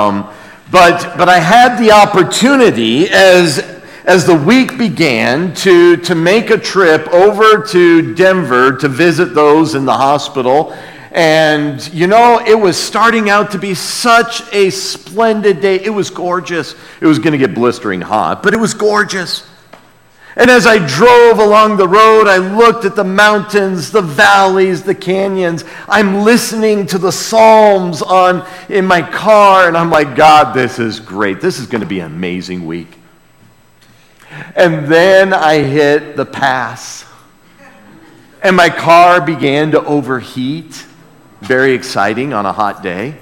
[0.00, 0.32] Um,
[0.70, 3.58] but, but I had the opportunity as,
[4.04, 9.74] as the week began to, to make a trip over to Denver to visit those
[9.74, 10.72] in the hospital.
[11.10, 15.80] And, you know, it was starting out to be such a splendid day.
[15.80, 16.76] It was gorgeous.
[17.00, 19.50] It was going to get blistering hot, but it was gorgeous.
[20.38, 24.94] And as I drove along the road, I looked at the mountains, the valleys, the
[24.94, 25.64] canyons.
[25.88, 31.00] I'm listening to the Psalms on, in my car, and I'm like, God, this is
[31.00, 31.40] great.
[31.40, 32.86] This is going to be an amazing week.
[34.54, 37.04] And then I hit the pass,
[38.40, 40.86] and my car began to overheat.
[41.40, 43.18] Very exciting on a hot day.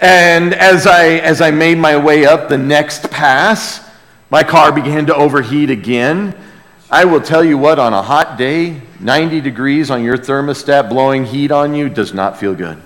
[0.00, 3.85] And as I, as I made my way up the next pass,
[4.30, 6.36] my car began to overheat again.
[6.90, 11.24] I will tell you what, on a hot day, 90 degrees on your thermostat blowing
[11.24, 12.80] heat on you does not feel good.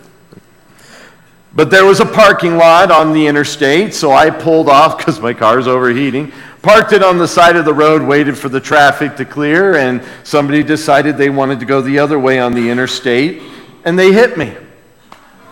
[1.55, 5.35] But there was a parking lot on the interstate, so I pulled off because my
[5.35, 6.33] car's overheating,
[6.63, 10.03] parked it on the side of the road, waited for the traffic to clear, and
[10.23, 13.43] somebody decided they wanted to go the other way on the interstate,
[13.85, 14.55] and they hit me.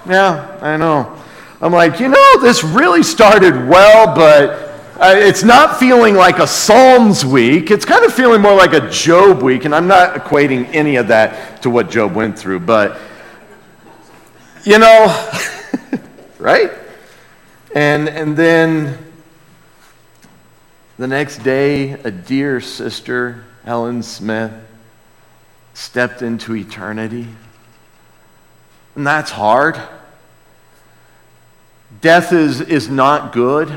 [0.08, 1.20] Yeah, I know.
[1.60, 4.67] I'm like, you know, this really started well, but
[5.00, 7.70] uh, it's not feeling like a Psalms week.
[7.70, 11.06] It's kind of feeling more like a Job week, and I'm not equating any of
[11.06, 12.98] that to what Job went through, but
[14.64, 15.30] you know,
[16.40, 16.72] right?
[17.76, 18.98] And, and then
[20.98, 24.52] the next day, a dear sister, Helen Smith,
[25.74, 27.28] stepped into eternity.
[28.96, 29.80] And that's hard.
[32.00, 33.72] Death is, is not good.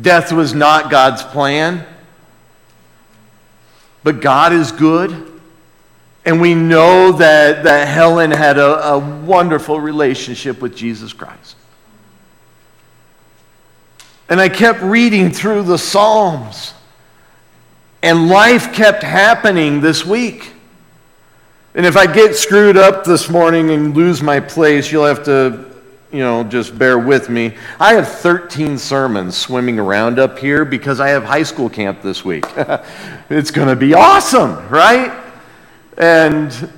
[0.00, 1.86] Death was not God's plan.
[4.02, 5.28] But God is good.
[6.24, 11.56] And we know that, that Helen had a, a wonderful relationship with Jesus Christ.
[14.28, 16.74] And I kept reading through the Psalms,
[18.02, 20.52] and life kept happening this week.
[21.74, 25.71] And if I get screwed up this morning and lose my place, you'll have to
[26.12, 27.56] you know, just bear with me.
[27.80, 32.24] I have 13 sermons swimming around up here because I have high school camp this
[32.24, 32.44] week.
[33.30, 35.18] it's going to be awesome, right?
[35.96, 36.70] And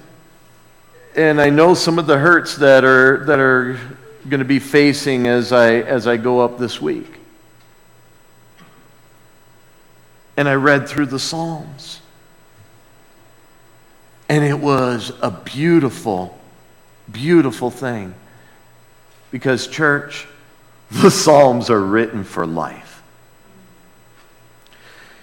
[1.17, 3.79] and I know some of the hurts that are that are
[4.29, 7.19] going to be facing as I as I go up this week.
[10.37, 12.01] And I read through the Psalms.
[14.29, 16.39] And it was a beautiful
[17.11, 18.15] beautiful thing.
[19.35, 20.29] Because, church,
[20.93, 23.03] the Psalms are written for life.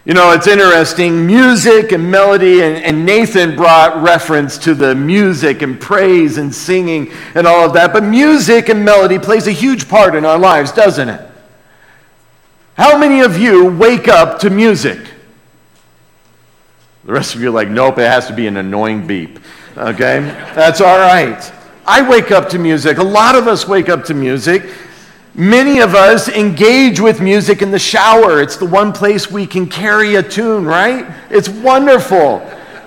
[0.04, 1.26] You know, it's interesting.
[1.26, 7.10] Music and melody, and, and, Nathan brought reference to the music and praise and singing
[7.36, 7.94] and all of that.
[7.94, 11.32] But music and melody plays a huge part in our lives, doesn't it?
[12.74, 15.00] How many of you wake up to music?
[17.06, 19.40] The rest of you are like, nope, it has to be an annoying beep.
[19.78, 20.20] Okay?
[20.54, 21.50] That's all right.
[21.86, 22.98] I wake up to music.
[22.98, 24.64] A lot of us wake up to music.
[25.34, 28.42] Many of us engage with music in the shower.
[28.42, 31.12] It's the one place we can carry a tune, right?
[31.30, 32.42] It's wonderful.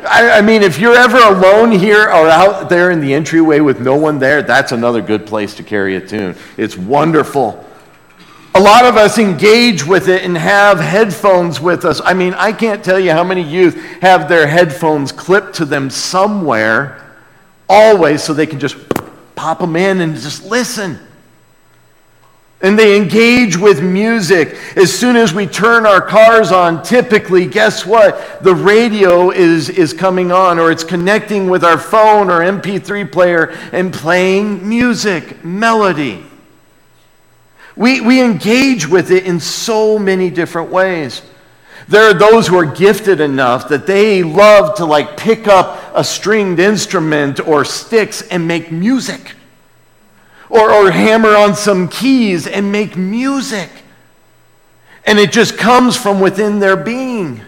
[0.07, 3.81] I, I, mean, if you're ever alone here or out there in the entryway with
[3.81, 6.37] no one there, that's another good place to carry a tune.
[6.59, 7.65] It's wonderful.
[8.55, 12.01] A lot of us engage with it and have headphones with us.
[12.05, 15.91] I mean, I can't tell you how many youth have their headphones clipped to them
[15.91, 17.04] somewhere
[17.69, 18.77] always so they can just
[19.35, 20.99] pop them in and just listen.
[22.61, 24.57] And they engage with music.
[24.77, 28.43] As soon as we turn our cars on, typically, guess what?
[28.43, 33.51] The radio is, is coming on, or it's connecting with our phone or MP3 player
[33.73, 36.25] and playing music, melody.
[37.77, 41.23] We, we engage with it in so many different ways.
[41.89, 46.03] There are those who are gifted enough that they love to like pick up a
[46.03, 49.35] stringed instrument or sticks and make music.
[50.51, 53.71] Or, or hammer on some keys and make music.
[55.07, 57.41] And it just comes from within their being.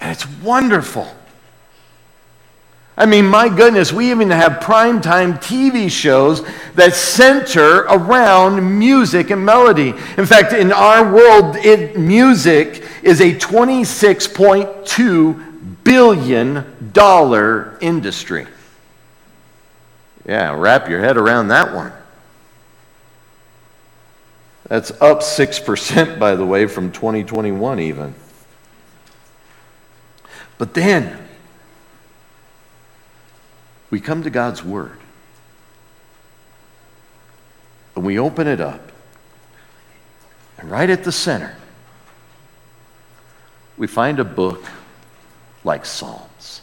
[0.00, 1.08] And it's wonderful.
[2.98, 6.42] I mean, my goodness, we even have primetime TV shows
[6.76, 9.92] that center around music and melody.
[10.16, 15.45] In fact, in our world, it, music is a $26.2
[15.96, 16.76] billion
[17.80, 18.46] industry.
[20.26, 21.90] Yeah, wrap your head around that one.
[24.68, 28.14] That's up 6%, by the way, from 2021 even.
[30.58, 31.16] But then,
[33.88, 34.98] we come to God's Word.
[37.94, 38.92] and we open it up.
[40.58, 41.56] And right at the center,
[43.78, 44.62] we find a book
[45.66, 46.62] like Psalms.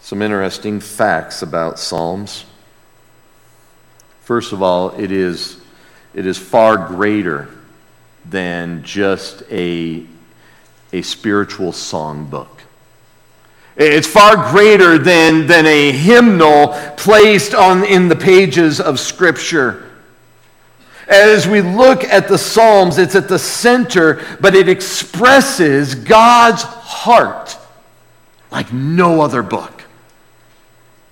[0.00, 2.46] Some interesting facts about Psalms.
[4.22, 5.58] First of all, it is,
[6.14, 7.48] it is far greater
[8.24, 10.06] than just a,
[10.94, 12.48] a spiritual songbook.
[13.76, 19.89] It's far greater than, than a hymnal placed on, in the pages of Scripture.
[21.10, 27.58] As we look at the Psalms, it's at the center, but it expresses God's heart
[28.52, 29.82] like no other book.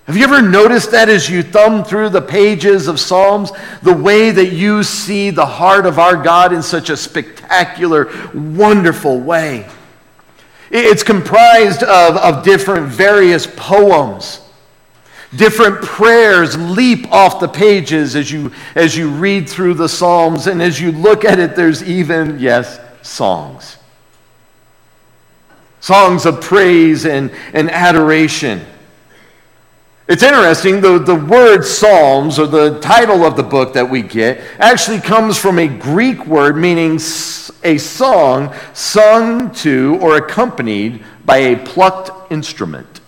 [0.05, 3.51] Have you ever noticed that as you thumb through the pages of Psalms,
[3.83, 9.19] the way that you see the heart of our God in such a spectacular, wonderful
[9.19, 9.69] way?
[10.71, 14.41] It's comprised of, of different various poems.
[15.35, 20.61] Different prayers leap off the pages as you, as you read through the Psalms, and
[20.61, 23.77] as you look at it, there's even, yes, songs.
[25.81, 28.65] Songs of praise and, and adoration.
[30.07, 34.41] It's interesting, the, the word Psalms, or the title of the book that we get,
[34.57, 36.95] actually comes from a Greek word meaning
[37.63, 42.98] a song sung to or accompanied by a plucked instrument.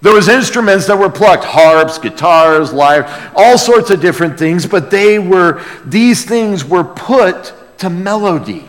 [0.00, 3.04] There was instruments that were plucked, harps, guitars, lyre,
[3.34, 8.64] all sorts of different things, but they were, these things were put to melody.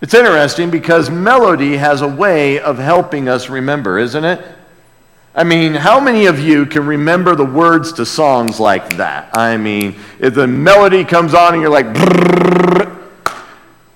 [0.00, 4.40] It's interesting because melody has a way of helping us remember, isn't it?
[5.34, 9.36] I mean, how many of you can remember the words to songs like that?
[9.36, 11.96] I mean, if the melody comes on and you're like, and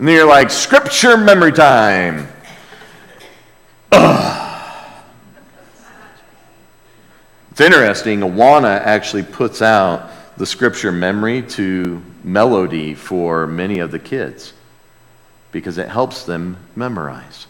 [0.08, 2.26] then you're like, scripture memory time.
[3.93, 4.43] Ugh.
[7.51, 13.99] It's interesting, Awana actually puts out the scripture memory to melody for many of the
[13.99, 14.53] kids
[15.50, 17.47] because it helps them memorize.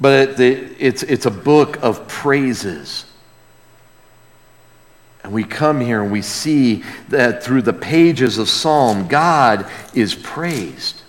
[0.00, 3.04] But it's, it's a book of praises.
[5.22, 10.16] And we come here and we see that through the pages of Psalm, God is
[10.16, 11.01] praised.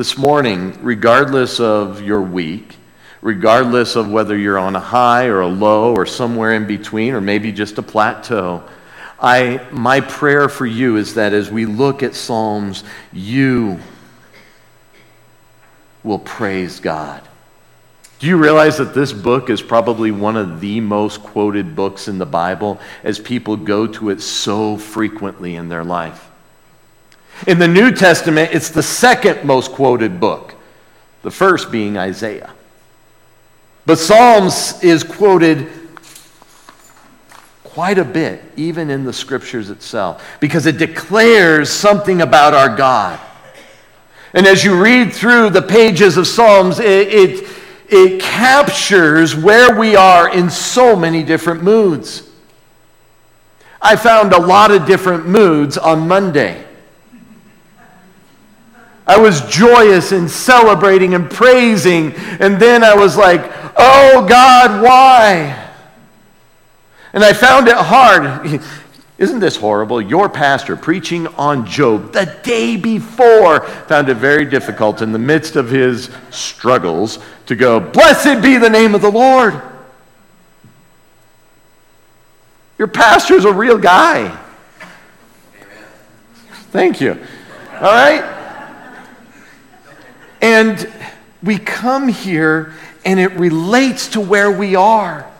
[0.00, 2.78] This morning, regardless of your week,
[3.20, 7.20] regardless of whether you're on a high or a low or somewhere in between or
[7.20, 8.62] maybe just a plateau,
[9.20, 12.82] I, my prayer for you is that as we look at Psalms,
[13.12, 13.78] you
[16.02, 17.20] will praise God.
[18.20, 22.16] Do you realize that this book is probably one of the most quoted books in
[22.16, 26.29] the Bible as people go to it so frequently in their life?
[27.46, 30.54] In the New Testament, it's the second most quoted book,
[31.22, 32.52] the first being Isaiah.
[33.86, 35.68] But Psalms is quoted
[37.64, 43.18] quite a bit, even in the scriptures itself, because it declares something about our God.
[44.34, 47.48] And as you read through the pages of Psalms, it, it,
[47.88, 52.28] it captures where we are in so many different moods.
[53.80, 56.66] I found a lot of different moods on Monday.
[59.10, 63.40] I was joyous and celebrating and praising, and then I was like,
[63.76, 65.72] oh God, why?
[67.12, 68.62] And I found it hard.
[69.18, 70.00] Isn't this horrible?
[70.00, 75.56] Your pastor preaching on Job the day before found it very difficult in the midst
[75.56, 79.60] of his struggles to go, Blessed be the name of the Lord.
[82.78, 84.38] Your pastor's a real guy.
[86.70, 87.20] Thank you.
[87.74, 88.36] All right?
[90.40, 90.90] And
[91.42, 92.72] we come here
[93.04, 95.30] and it relates to where we are.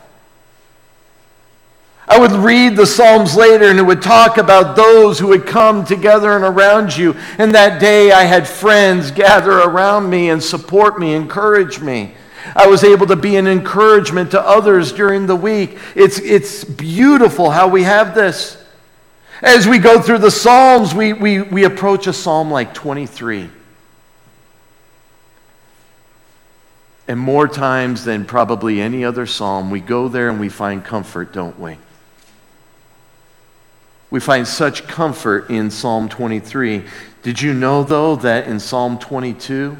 [2.08, 5.84] I would read the Psalms later and it would talk about those who would come
[5.84, 7.14] together and around you.
[7.38, 12.14] And that day I had friends gather around me and support me, encourage me.
[12.56, 15.78] I was able to be an encouragement to others during the week.
[15.94, 18.60] It's, it's beautiful how we have this.
[19.40, 23.48] As we go through the Psalms, we, we, we approach a psalm like 23.
[27.10, 31.32] And more times than probably any other psalm, we go there and we find comfort,
[31.32, 31.76] don't we?
[34.10, 36.84] We find such comfort in Psalm 23.
[37.24, 39.76] Did you know, though, that in Psalm 22,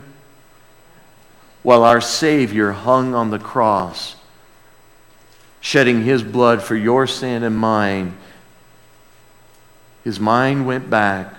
[1.63, 4.17] while our Savior hung on the cross,
[5.61, 8.17] shedding his blood for your sin and mine,
[10.03, 11.33] his mind went back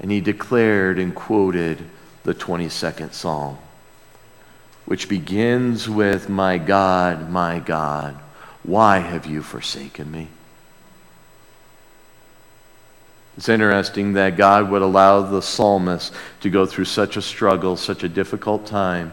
[0.00, 1.84] And he declared and quoted
[2.22, 3.58] the 22nd Psalm,
[4.88, 8.14] which begins with, My God, my God,
[8.62, 10.28] why have you forsaken me?
[13.36, 18.02] It's interesting that God would allow the psalmist to go through such a struggle, such
[18.02, 19.12] a difficult time,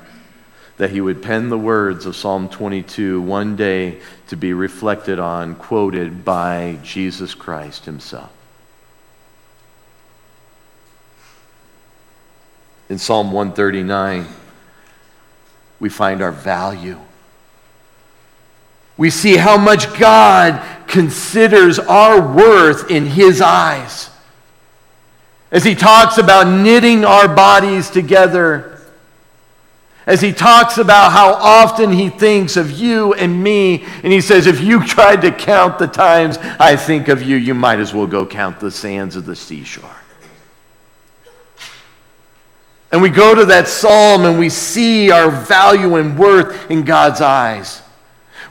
[0.78, 5.56] that he would pen the words of Psalm 22 one day to be reflected on,
[5.56, 8.32] quoted by Jesus Christ himself.
[12.88, 14.26] In Psalm 139,
[15.80, 17.00] we find our value.
[18.98, 24.10] We see how much God considers our worth in His eyes
[25.56, 28.78] as he talks about knitting our bodies together,
[30.06, 34.48] as he talks about how often he thinks of you and me, and he says,
[34.48, 38.06] If you tried to count the times I think of you, you might as well
[38.06, 39.96] go count the sands of the seashore.
[42.96, 47.20] And we go to that psalm and we see our value and worth in God's
[47.20, 47.82] eyes.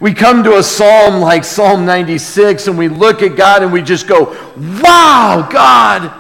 [0.01, 3.81] We come to a psalm like Psalm 96 and we look at God and we
[3.81, 4.37] just go,
[4.83, 6.13] Wow, God!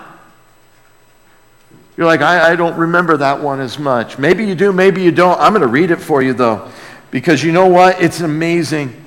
[1.98, 4.16] You're like, I, I don't remember that one as much.
[4.16, 5.38] Maybe you do, maybe you don't.
[5.38, 6.70] I'm going to read it for you, though,
[7.10, 8.00] because you know what?
[8.00, 9.04] It's amazing.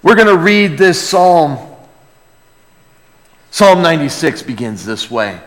[0.00, 1.58] We're going to read this psalm.
[3.50, 5.40] Psalm 96 begins this way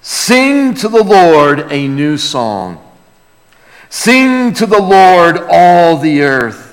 [0.00, 2.84] Sing to the Lord a new song.
[3.90, 6.68] Sing to the Lord all the earth.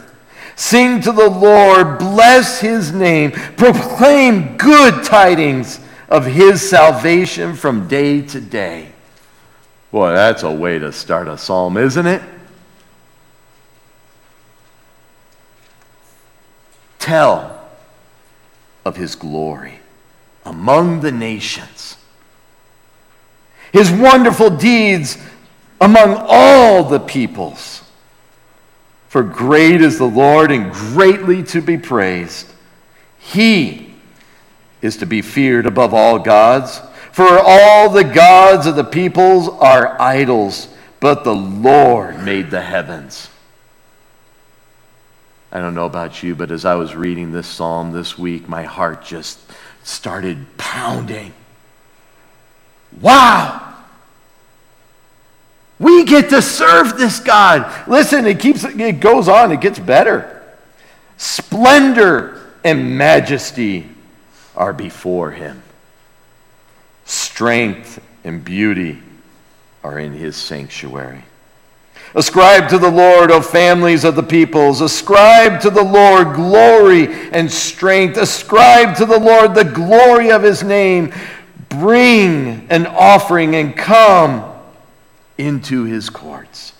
[0.56, 8.22] Sing to the Lord, bless his name, proclaim good tidings of his salvation from day
[8.22, 8.92] to day.
[9.92, 12.22] Boy, that's a way to start a psalm, isn't it?
[17.00, 17.68] Tell
[18.84, 19.80] of his glory
[20.46, 21.95] among the nations,
[23.76, 25.18] his wonderful deeds
[25.82, 27.82] among all the peoples.
[29.10, 32.48] For great is the Lord and greatly to be praised.
[33.20, 33.94] He
[34.82, 36.80] is to be feared above all gods.
[37.12, 40.70] For all the gods of the peoples are idols,
[41.02, 43.30] but the Lord made the heavens.
[45.52, 48.64] I don't know about you, but as I was reading this psalm this week, my
[48.64, 49.38] heart just
[49.84, 51.34] started pounding.
[53.02, 53.65] Wow!
[55.80, 57.88] We get to serve this God.
[57.88, 60.44] Listen, it keeps it goes on, it gets better.
[61.18, 63.90] Splendor and majesty
[64.56, 65.62] are before him.
[67.06, 69.02] Strength and beauty
[69.84, 71.24] are in his sanctuary.
[72.16, 74.80] Ascribe to the Lord, O families of the peoples.
[74.80, 78.18] Ascribe to the Lord glory and strength.
[78.18, 81.14] Ascribe to the Lord the glory of his name.
[81.68, 84.55] Bring an offering and come
[85.38, 86.74] into his courts.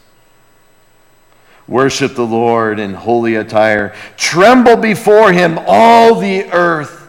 [1.68, 3.96] Worship the Lord in holy attire.
[4.18, 7.02] Tremble before him, all the earth.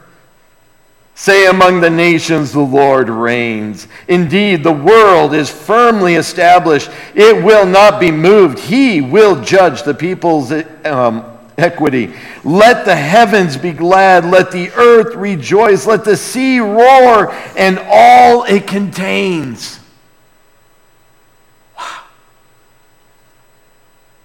[1.15, 3.89] Say among the nations, the Lord reigns.
[4.07, 6.91] Indeed, the world is firmly established.
[7.15, 8.59] It will not be moved.
[8.59, 10.53] He will judge the people's
[10.85, 12.15] um, equity.
[12.45, 14.27] Let the heavens be glad.
[14.27, 15.87] Let the earth rejoice.
[15.87, 19.81] Let the sea roar and all it contains.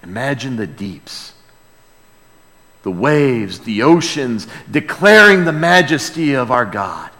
[0.02, 1.32] Imagine the deeps
[2.82, 7.10] the waves, the oceans, declaring the majesty of our God.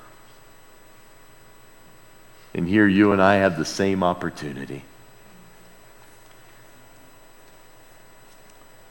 [2.54, 4.82] And here you and I have the same opportunity.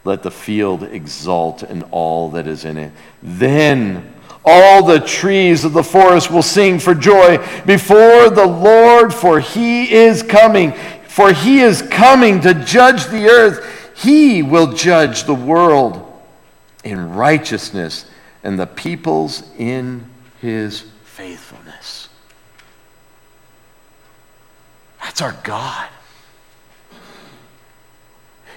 [0.03, 2.91] Let the field exult in all that is in it.
[3.21, 9.39] Then all the trees of the forest will sing for joy before the Lord, for
[9.39, 10.71] he is coming.
[11.07, 13.80] For he is coming to judge the earth.
[14.01, 16.07] He will judge the world
[16.83, 18.05] in righteousness
[18.43, 22.09] and the peoples in his faithfulness.
[25.01, 25.87] That's our God.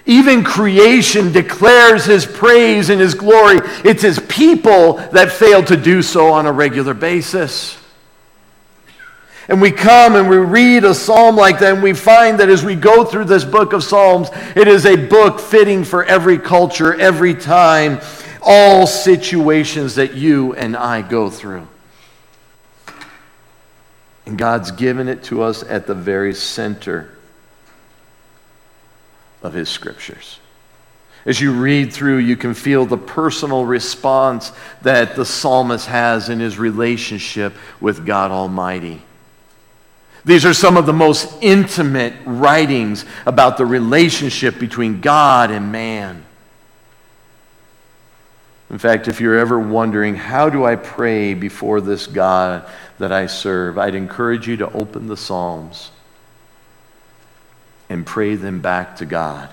[0.07, 3.59] Even creation declares his praise and his glory.
[3.83, 7.77] It's his people that fail to do so on a regular basis.
[9.47, 12.63] And we come and we read a psalm like that, and we find that as
[12.63, 16.93] we go through this book of Psalms, it is a book fitting for every culture,
[16.99, 17.99] every time,
[18.41, 21.67] all situations that you and I go through.
[24.25, 27.15] And God's given it to us at the very center
[29.43, 30.39] of His scriptures.
[31.25, 34.51] As you read through, you can feel the personal response
[34.83, 39.01] that the psalmist has in his relationship with God Almighty.
[40.25, 46.25] These are some of the most intimate writings about the relationship between God and man.
[48.71, 52.67] In fact, if you're ever wondering, how do I pray before this God
[52.97, 55.91] that I serve, I'd encourage you to open the Psalms
[57.89, 59.49] and pray them back to God.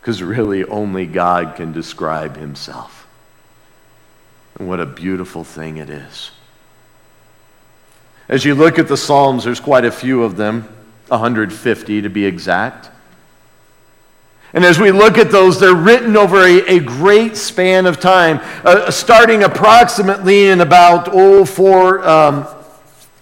[0.00, 3.06] Because really, only God can describe Himself.
[4.58, 6.30] And what a beautiful thing it is.
[8.28, 10.62] As you look at the Psalms, there's quite a few of them,
[11.08, 12.90] 150 to be exact.
[14.52, 18.40] And as we look at those, they're written over a, a great span of time,
[18.64, 22.44] uh, starting approximately in about oh, four, um,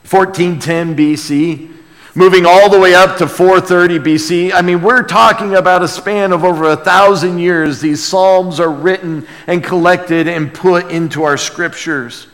[0.08, 1.70] 1410 BC,
[2.14, 4.52] moving all the way up to 430 BC.
[4.54, 7.82] I mean, we're talking about a span of over a thousand years.
[7.82, 12.26] These Psalms are written and collected and put into our scriptures.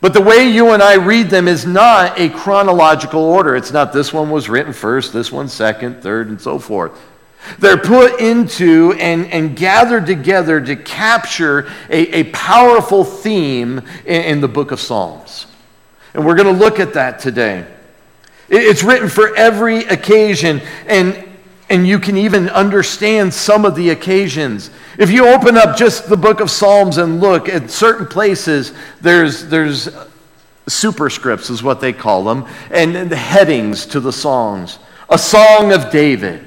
[0.00, 3.56] But the way you and I read them is not a chronological order.
[3.56, 6.92] It's not this one was written first, this one second, third, and so forth.
[7.58, 14.40] They're put into and, and gathered together to capture a, a powerful theme in, in
[14.40, 15.46] the book of Psalms.
[16.12, 17.66] And we're going to look at that today.
[18.48, 21.22] It's written for every occasion, and,
[21.68, 24.70] and you can even understand some of the occasions.
[24.98, 29.46] If you open up just the book of Psalms and look at certain places, there's,
[29.48, 29.88] there's
[30.66, 34.78] superscripts, is what they call them, and the headings to the songs.
[35.08, 36.42] A song of David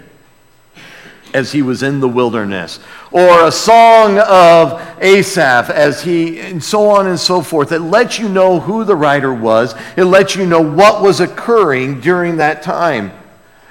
[1.34, 2.80] as he was in the wilderness,
[3.12, 7.72] or a song of Asaph as he, and so on and so forth.
[7.72, 12.02] It lets you know who the writer was, it lets you know what was occurring
[12.02, 13.12] during that time.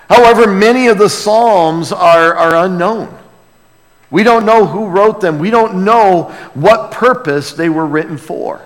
[0.08, 3.16] However, many of the Psalms are, are unknown.
[4.10, 5.38] We don't know who wrote them.
[5.38, 6.24] We don't know
[6.54, 8.62] what purpose they were written for.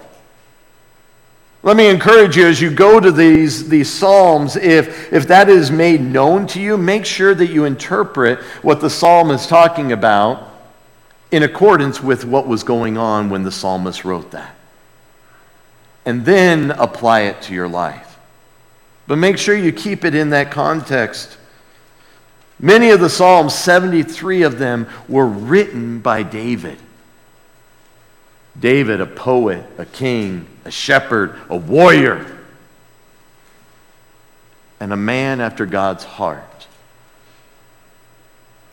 [1.65, 5.71] Let me encourage you as you go to these, these Psalms, if, if that is
[5.71, 10.49] made known to you, make sure that you interpret what the Psalm is talking about
[11.33, 14.55] in accordance with what was going on when the psalmist wrote that.
[16.05, 18.12] And then apply it to your life.
[19.07, 21.37] But make sure you keep it in that context.
[22.59, 26.79] Many of the Psalms, 73 of them, were written by David.
[28.59, 32.27] David, a poet, a king, a shepherd, a warrior,
[34.79, 36.67] and a man after God's heart.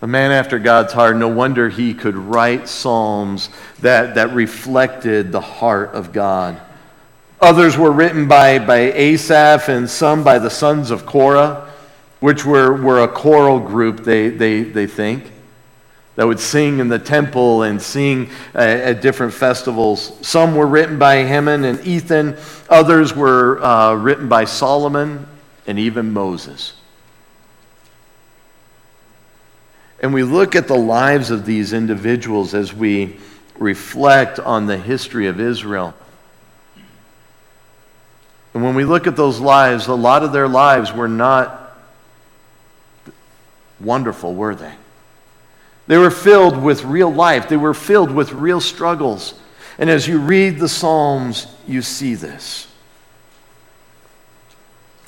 [0.01, 1.17] A man after God's heart.
[1.17, 3.49] No wonder he could write psalms
[3.81, 6.59] that, that reflected the heart of God.
[7.41, 11.69] Others were written by, by Asaph and some by the sons of Korah
[12.19, 15.31] which were, were a choral group, they, they, they think,
[16.15, 20.17] that would sing in the temple and sing uh, at different festivals.
[20.25, 22.37] Some were written by Heman and Ethan,
[22.69, 25.25] others were uh, written by Solomon
[25.65, 26.73] and even Moses.
[30.01, 33.17] And we look at the lives of these individuals as we
[33.57, 35.93] reflect on the history of Israel.
[38.53, 41.77] And when we look at those lives, a lot of their lives were not
[43.79, 44.73] wonderful, were they?
[45.87, 49.33] They were filled with real life, they were filled with real struggles.
[49.77, 52.67] And as you read the Psalms, you see this.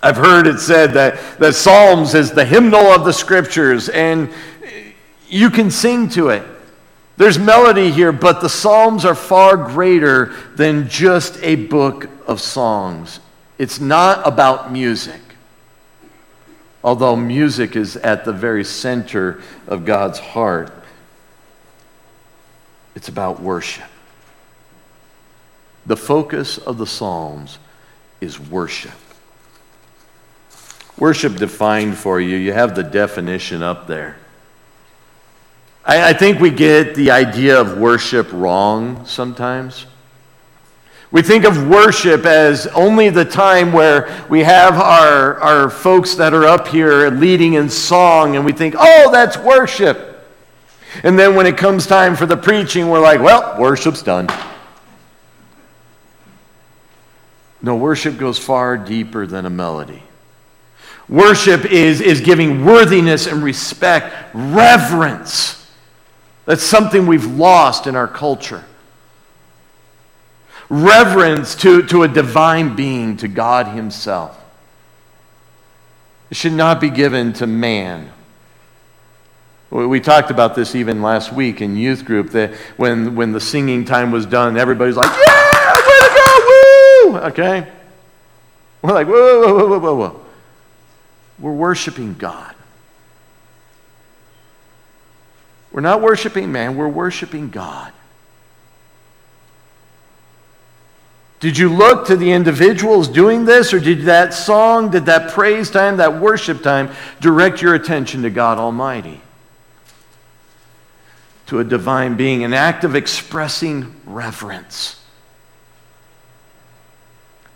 [0.01, 4.29] I've heard it said that, that Psalms is the hymnal of the scriptures, and
[5.27, 6.43] you can sing to it.
[7.17, 13.19] There's melody here, but the Psalms are far greater than just a book of songs.
[13.61, 15.21] It's not about music
[16.83, 20.71] although music is at the very center of God's heart.
[22.95, 23.85] It's about worship.
[25.85, 27.59] The focus of the Psalms
[28.19, 28.91] is worship.
[30.97, 34.17] Worship defined for you, you have the definition up there.
[35.83, 39.87] I, I think we get the idea of worship wrong sometimes.
[41.11, 46.33] We think of worship as only the time where we have our, our folks that
[46.33, 50.25] are up here leading in song, and we think, oh, that's worship.
[51.03, 54.29] And then when it comes time for the preaching, we're like, well, worship's done.
[57.61, 60.03] No, worship goes far deeper than a melody.
[61.09, 65.69] Worship is, is giving worthiness and respect, reverence.
[66.45, 68.63] That's something we've lost in our culture
[70.71, 74.41] reverence to, to a divine being, to God Himself.
[76.29, 78.09] It should not be given to man.
[79.69, 83.83] We talked about this even last week in youth group that when, when the singing
[83.83, 87.17] time was done, everybody's like, yeah, way to go, woo!
[87.27, 87.67] Okay?
[88.81, 90.25] We're like, whoa, whoa, whoa, whoa, whoa, whoa.
[91.39, 92.55] We're worshiping God.
[95.73, 97.91] We're not worshiping man, we're worshiping God.
[101.41, 105.71] Did you look to the individuals doing this, or did that song, did that praise
[105.71, 109.19] time, that worship time direct your attention to God Almighty?
[111.47, 115.03] To a divine being, an act of expressing reverence.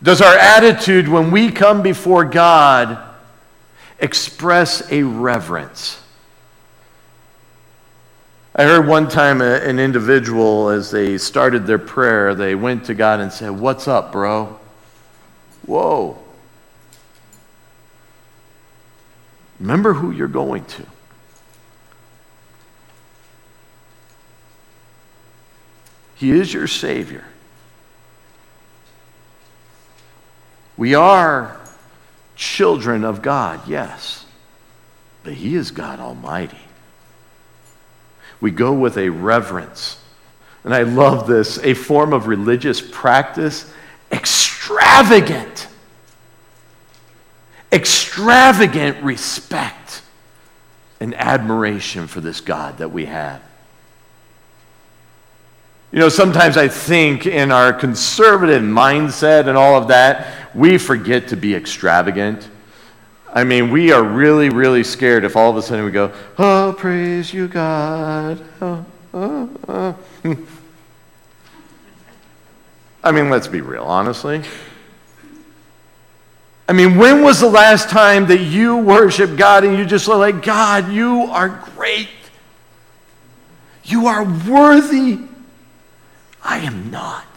[0.02, 2.98] Does our attitude when we come before God
[4.00, 6.02] express a reverence?
[8.58, 13.20] I heard one time an individual, as they started their prayer, they went to God
[13.20, 14.58] and said, What's up, bro?
[15.66, 16.18] Whoa.
[19.60, 20.86] Remember who you're going to.
[26.16, 27.26] He is your Savior.
[30.78, 31.60] We are
[32.38, 34.26] children of God, yes,
[35.24, 36.58] but He is God Almighty.
[38.46, 40.00] We go with a reverence.
[40.64, 43.74] And I love this a form of religious practice
[44.12, 45.68] extravagant,
[47.72, 50.04] extravagant respect
[51.00, 53.42] and admiration for this God that we have.
[55.92, 61.30] You know, sometimes I think in our conservative mindset and all of that, we forget
[61.30, 62.48] to be extravagant.
[63.36, 66.74] I mean, we are really, really scared if all of a sudden we go, Oh,
[66.78, 68.42] praise you, God.
[68.62, 69.98] Oh, oh, oh.
[73.04, 74.42] I mean, let's be real, honestly.
[76.68, 80.16] I mean, when was the last time that you worship God and you just were
[80.16, 82.08] like, God, you are great.
[83.84, 85.20] You are worthy.
[86.42, 87.28] I am not.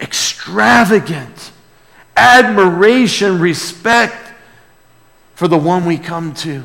[0.00, 1.52] Extravagant
[2.16, 4.32] admiration, respect
[5.34, 6.62] for the one we come to.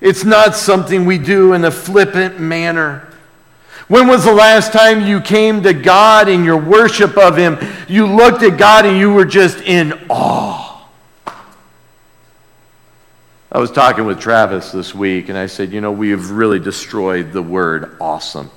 [0.00, 3.08] It's not something we do in a flippant manner.
[3.88, 7.58] When was the last time you came to God in your worship of Him?
[7.88, 10.66] You looked at God and you were just in awe.
[13.50, 16.58] I was talking with Travis this week and I said, You know, we have really
[16.58, 18.50] destroyed the word awesome.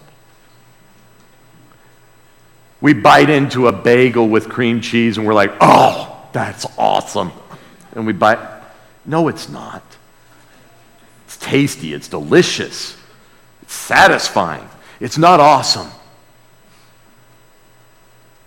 [2.82, 7.32] We bite into a bagel with cream cheese and we're like, oh, that's awesome.
[7.94, 8.40] And we bite.
[9.06, 9.84] No, it's not.
[11.26, 12.98] It's tasty, it's delicious,
[13.62, 14.68] it's satisfying.
[15.00, 15.90] It's not awesome.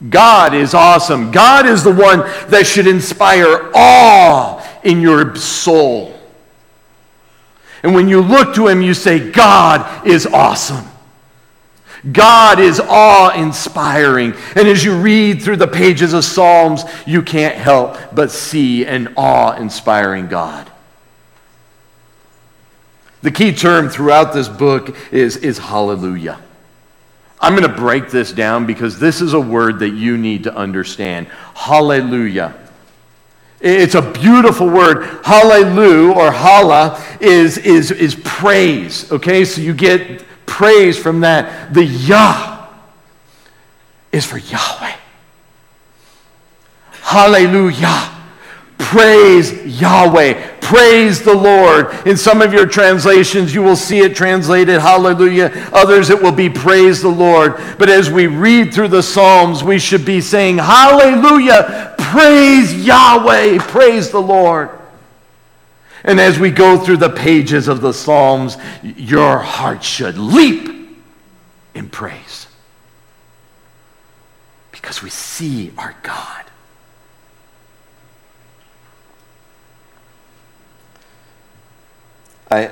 [0.08, 1.30] God is awesome.
[1.30, 6.18] God is the one that should inspire awe in your soul.
[7.82, 10.84] And when you look to Him, you say, God is awesome.
[12.10, 14.34] God is awe inspiring.
[14.56, 19.14] And as you read through the pages of Psalms, you can't help but see an
[19.16, 20.68] awe inspiring God.
[23.22, 26.40] The key term throughout this book is, is hallelujah.
[27.40, 30.54] I'm going to break this down because this is a word that you need to
[30.54, 31.28] understand.
[31.54, 32.54] Hallelujah.
[33.60, 35.04] It's a beautiful word.
[35.24, 39.10] Hallelujah or hala is, is, is praise.
[39.12, 41.72] Okay, so you get praise from that.
[41.72, 42.68] The Yah
[44.12, 44.96] is for Yahweh.
[47.00, 48.10] Hallelujah.
[48.76, 50.58] Praise Yahweh.
[50.60, 52.06] Praise the Lord.
[52.06, 55.70] In some of your translations, you will see it translated hallelujah.
[55.72, 57.54] Others, it will be praise the Lord.
[57.78, 61.94] But as we read through the Psalms, we should be saying hallelujah.
[61.98, 63.58] Praise Yahweh.
[63.60, 64.68] Praise the Lord.
[66.04, 70.68] And as we go through the pages of the Psalms, your heart should leap
[71.74, 72.48] in praise.
[74.72, 76.44] Because we see our God.
[82.50, 82.70] I,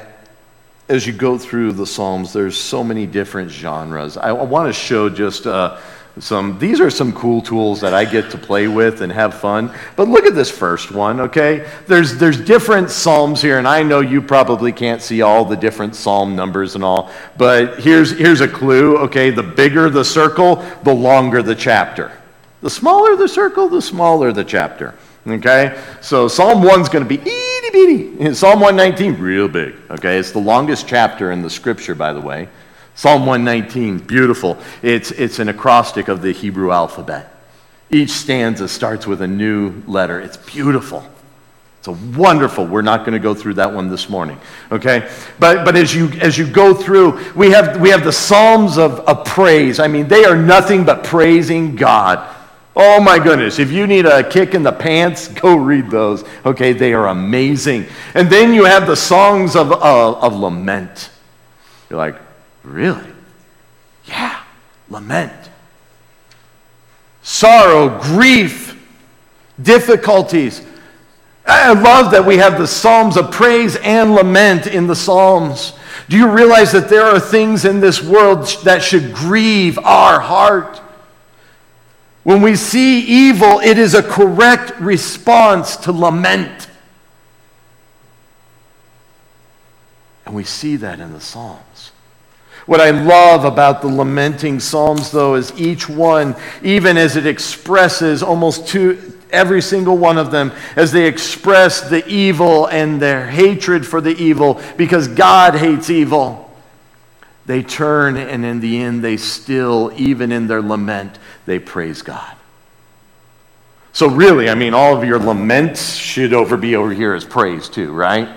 [0.90, 4.16] as you go through the Psalms, there's so many different genres.
[4.16, 5.79] I, want to show just uh,
[6.18, 9.73] some these are some cool tools that I get to play with and have fun.
[9.96, 11.70] But look at this first one, okay?
[11.87, 15.94] There's there's different psalms here and I know you probably can't see all the different
[15.94, 19.31] psalm numbers and all, but here's here's a clue, okay?
[19.31, 22.12] The bigger the circle, the longer the chapter.
[22.61, 24.94] The smaller the circle, the smaller the chapter.
[25.27, 25.79] Okay?
[26.01, 28.35] So Psalm 1's going to be itty bitty.
[28.35, 29.75] Psalm 119, real big.
[29.90, 30.18] Okay?
[30.18, 32.49] It's the longest chapter in the scripture, by the way.
[33.00, 34.58] Psalm 119, beautiful.
[34.82, 37.34] It's, it's an acrostic of the Hebrew alphabet.
[37.88, 40.20] Each stanza starts with a new letter.
[40.20, 41.02] It's beautiful.
[41.78, 42.66] It's a wonderful.
[42.66, 44.38] We're not going to go through that one this morning,
[44.70, 45.10] okay?
[45.38, 49.00] But, but as, you, as you go through, we have, we have the Psalms of,
[49.00, 49.80] of praise.
[49.80, 52.36] I mean, they are nothing but praising God.
[52.76, 53.58] Oh my goodness.
[53.58, 56.22] If you need a kick in the pants, go read those.
[56.44, 57.86] Okay, they are amazing.
[58.12, 61.08] And then you have the songs of, uh, of lament.
[61.88, 62.16] You're like,
[62.62, 63.07] really?
[64.05, 64.42] Yeah,
[64.88, 65.33] lament.
[67.23, 68.77] Sorrow, grief,
[69.61, 70.62] difficulties.
[71.46, 75.73] I love that we have the Psalms of praise and lament in the Psalms.
[76.09, 80.81] Do you realize that there are things in this world that should grieve our heart?
[82.23, 86.68] When we see evil, it is a correct response to lament.
[90.27, 91.61] And we see that in the Psalms.
[92.66, 98.23] What I love about the lamenting Psalms, though, is each one, even as it expresses
[98.23, 103.87] almost to every single one of them, as they express the evil and their hatred
[103.87, 106.51] for the evil, because God hates evil.
[107.46, 112.37] They turn and in the end they still even in their lament they praise god.
[113.92, 117.68] So really i mean all of your laments should over be over here as praise
[117.68, 118.29] too right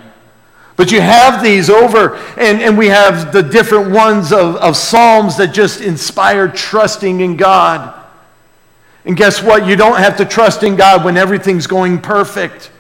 [0.76, 5.38] but you have these over and, and we have the different ones of, of psalms
[5.38, 8.00] that just inspire trusting in god
[9.06, 12.72] and guess what you don't have to trust in god when everything's going perfect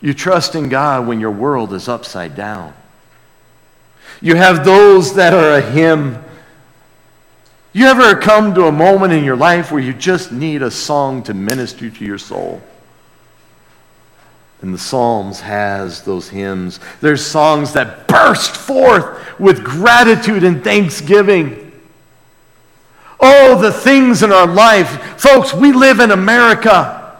[0.00, 2.74] you trust in god when your world is upside down
[4.22, 6.22] you have those that are a hymn.
[7.72, 11.24] You ever come to a moment in your life where you just need a song
[11.24, 12.62] to minister to your soul?
[14.62, 16.78] And the Psalms has those hymns.
[17.00, 21.72] There's songs that burst forth with gratitude and thanksgiving.
[23.18, 25.20] Oh, the things in our life.
[25.20, 27.16] Folks, we live in America.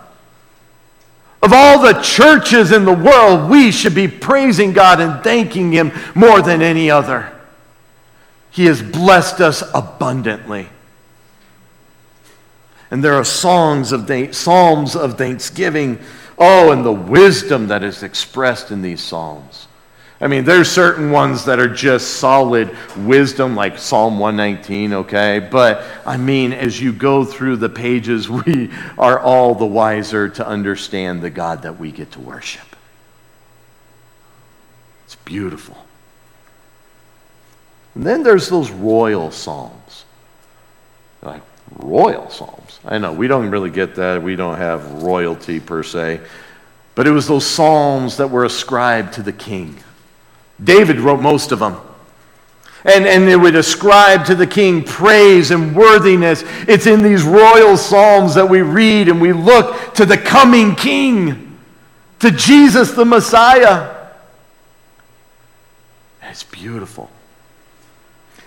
[1.43, 5.93] Of all the churches in the world, we should be praising God and thanking Him
[6.15, 7.33] more than any other.
[8.53, 10.69] He has blessed us abundantly.
[12.93, 15.99] And there are songs of psalms of thanksgiving.
[16.45, 19.69] Oh, and the wisdom that is expressed in these psalms.
[20.21, 25.39] I mean, there's certain ones that are just solid wisdom, like Psalm 119, okay?
[25.39, 30.45] But I mean, as you go through the pages, we are all the wiser to
[30.45, 32.75] understand the God that we get to worship.
[35.05, 35.77] It's beautiful.
[37.95, 40.07] And then there's those royal psalms.
[41.23, 41.43] Like,
[41.79, 42.81] royal psalms.
[42.85, 44.23] I know, we don't really get that.
[44.23, 46.21] We don't have royalty per se.
[46.95, 49.79] But it was those psalms that were ascribed to the king.
[50.63, 51.77] David wrote most of them.
[52.85, 56.43] And, and it would ascribe to the king praise and worthiness.
[56.67, 61.59] It's in these royal psalms that we read and we look to the coming king,
[62.19, 64.09] to Jesus the Messiah.
[66.23, 67.09] It's beautiful.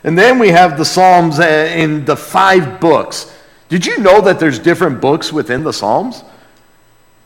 [0.05, 3.35] And then we have the Psalms uh, in the five books.
[3.69, 6.23] Did you know that there's different books within the Psalms?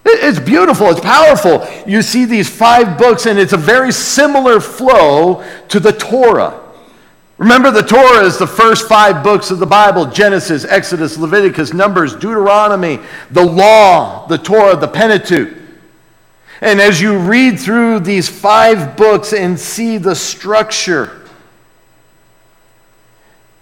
[0.06, 1.68] It's beautiful, it's powerful.
[1.86, 6.58] You see these five books, and it's a very similar flow to the Torah.
[7.38, 12.13] Remember, the Torah is the first five books of the Bible Genesis, Exodus, Leviticus, Numbers,
[12.13, 15.54] Deuteronomy, the law, the Torah, the Pentateuch.
[16.62, 21.18] And as you read through these five books and see the structure,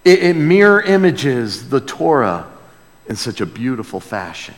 [0.07, 2.47] it, it mirror images the Torah
[3.07, 4.55] in such a beautiful fashion.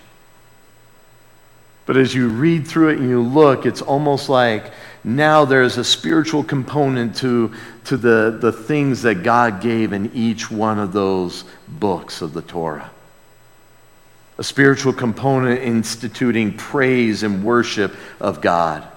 [1.88, 4.72] But as you read through it and you look, it's almost like
[5.04, 7.52] now there's a spiritual component to,
[7.86, 12.44] to the, the things that God gave in each one of those books of the
[12.44, 12.92] Torah.
[14.38, 18.88] A spiritual component instituting praise and worship of God.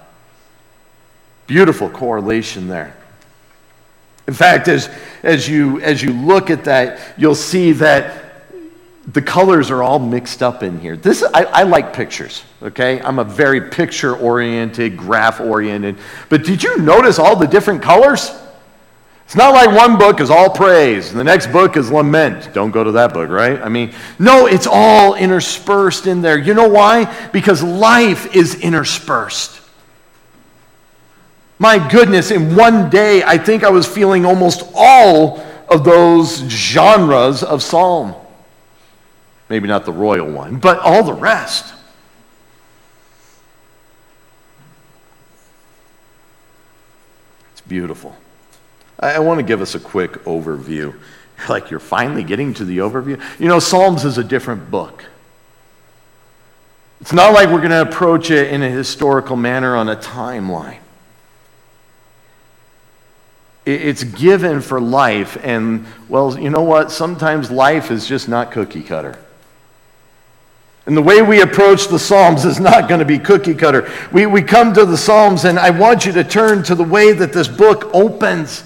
[1.47, 2.95] Beautiful correlation there.
[4.27, 4.89] In fact, as,
[5.21, 8.23] as, you, as you look at that, you'll see that
[9.07, 10.95] the colors are all mixed up in here.
[10.95, 13.01] This I, I like pictures, okay?
[13.01, 15.97] I'm a very picture oriented, graph oriented.
[16.29, 18.31] But did you notice all the different colors?
[19.25, 22.53] It's not like one book is all praise and the next book is lament.
[22.53, 23.61] Don't go to that book, right?
[23.61, 26.37] I mean, no, it's all interspersed in there.
[26.37, 27.05] You know why?
[27.29, 29.62] Because life is interspersed.
[31.59, 35.39] My goodness, in one day, I think I was feeling almost all
[35.69, 38.15] of those genres of psalm.
[39.49, 41.73] Maybe not the royal one, but all the rest.
[47.51, 48.15] It's beautiful.
[48.99, 50.95] I, want to give us a quick overview.
[51.49, 53.21] Like you're finally getting to the overview.
[53.37, 55.03] You know, Psalms is a different book.
[57.01, 60.77] It's not like we're going to approach it in a historical manner on a timeline.
[63.65, 65.37] It's given for life.
[65.43, 66.91] And, well, you know what?
[66.91, 69.17] Sometimes life is just not cookie cutter.
[70.85, 73.89] And the way we approach the Psalms is not going to be cookie cutter.
[74.11, 77.13] We, we come to the Psalms, and I want you to turn to the way
[77.13, 78.65] that this book opens.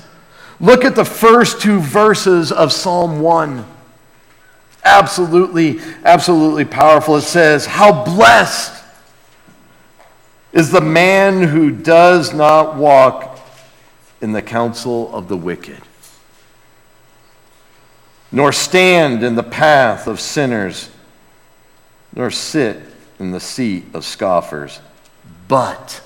[0.60, 3.64] Look at the first two verses of Psalm 1.
[4.84, 7.18] Absolutely, absolutely powerful.
[7.18, 8.84] It says, How blessed
[10.54, 13.37] is the man who does not walk
[14.22, 15.82] in the counsel of the wicked,
[18.32, 20.90] nor stand in the path of sinners
[22.18, 22.82] nor sit
[23.20, 24.80] in the seat of scoffers,
[25.48, 26.02] but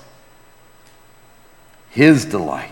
[1.90, 2.70] his delight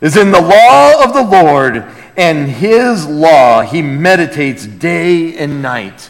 [0.00, 1.84] is in the law of the Lord,
[2.16, 6.08] and his law he meditates day and night.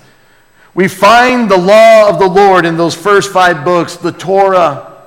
[0.75, 4.98] We find the law of the Lord in those first five books, the Torah.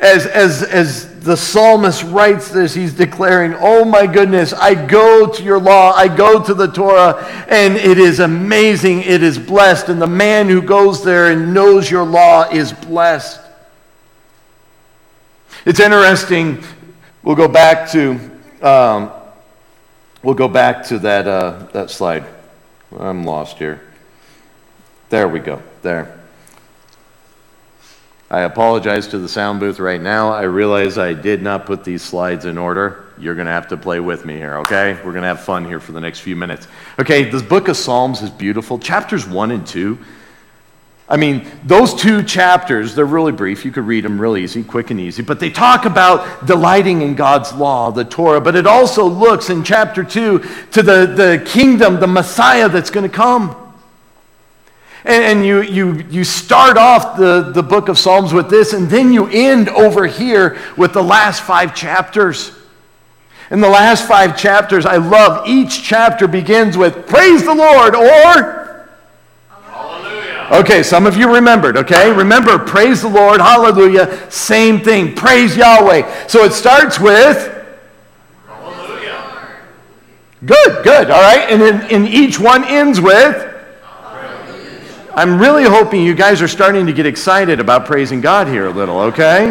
[0.00, 5.42] As, as, as the psalmist writes this, he's declaring, Oh my goodness, I go to
[5.42, 9.90] your law, I go to the Torah, and it is amazing, it is blessed.
[9.90, 13.42] And the man who goes there and knows your law is blessed.
[15.66, 16.64] It's interesting.
[17.22, 18.18] We'll go back to
[18.62, 19.12] um,
[20.22, 22.24] we'll go back to that uh, that slide.
[22.98, 23.82] I'm lost here.
[25.10, 25.62] There we go.
[25.82, 26.19] There.
[28.32, 30.32] I apologize to the sound booth right now.
[30.32, 33.06] I realize I did not put these slides in order.
[33.18, 34.94] You're going to have to play with me here, okay?
[34.94, 36.68] We're going to have fun here for the next few minutes.
[37.00, 38.78] Okay, this book of Psalms is beautiful.
[38.78, 39.98] Chapters 1 and 2.
[41.08, 43.64] I mean, those two chapters, they're really brief.
[43.64, 45.22] You could read them really easy, quick and easy.
[45.22, 48.40] But they talk about delighting in God's law, the Torah.
[48.40, 50.38] But it also looks in chapter 2
[50.70, 53.69] to the, the kingdom, the Messiah that's going to come.
[55.04, 59.12] And, you, you, you start off the, the book of Psalms with this, and then
[59.12, 62.52] you end over here with the last five chapters.
[63.50, 68.86] In the last five chapters, I love each chapter begins with Praise the Lord or
[69.48, 70.48] Hallelujah.
[70.52, 72.12] Okay, some of you remembered, okay?
[72.12, 76.26] Remember, praise the Lord, hallelujah, same thing, praise Yahweh.
[76.28, 77.56] So it starts with
[78.46, 79.56] Hallelujah.
[80.44, 81.50] Good, good, all right?
[81.50, 83.49] And then in each one ends with
[85.14, 88.70] I'm really hoping you guys are starting to get excited about praising God here a
[88.70, 89.46] little, okay?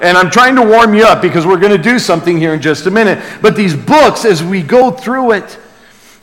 [0.00, 2.62] And I'm trying to warm you up because we're going to do something here in
[2.62, 3.22] just a minute.
[3.42, 5.58] But these books, as we go through it,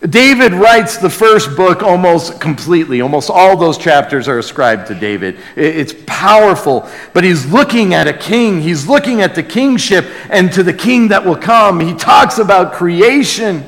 [0.02, 3.02] David writes the first book almost completely.
[3.02, 5.38] Almost all those chapters are ascribed to David.
[5.56, 8.62] It's powerful, but he's looking at a king.
[8.62, 11.80] He's looking at the kingship and to the king that will come.
[11.80, 13.64] He talks about creation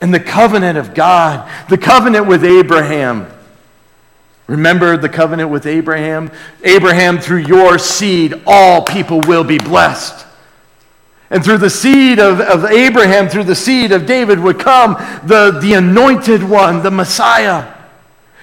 [0.00, 3.28] and the covenant of God, the covenant with Abraham.
[4.48, 6.30] Remember the covenant with Abraham?
[6.64, 10.26] Abraham, through your seed, all people will be blessed.
[11.30, 15.58] And through the seed of, of Abraham, through the seed of David, would come the,
[15.60, 17.74] the anointed one, the Messiah.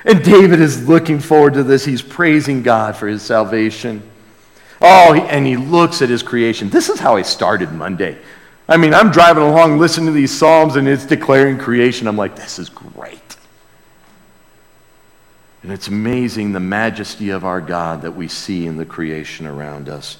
[0.06, 1.84] And David is looking forward to this.
[1.84, 4.04] He's praising God for his salvation.
[4.80, 6.70] Oh, and he looks at his creation.
[6.70, 8.20] This is how I started Monday.
[8.70, 12.08] I mean, I'm driving along listening to these Psalms and it's declaring creation.
[12.08, 13.25] I'm like, this is great.
[15.66, 19.90] And it's amazing the majesty of our God that we see in the creation around
[19.90, 20.20] us.